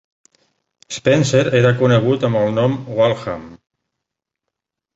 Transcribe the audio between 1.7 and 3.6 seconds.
conegut amb el nom Waltham.